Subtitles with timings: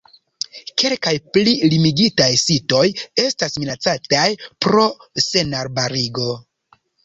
[0.83, 2.83] Kelkaj pli limigitaj sitoj
[3.27, 4.27] estas minacataj
[4.67, 4.89] pro
[5.29, 6.31] senarbarigo.